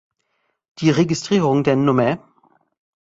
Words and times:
Die 0.79 0.89
Registrierung 0.89 1.63
der 1.63 1.73
Nr. 1.75 2.27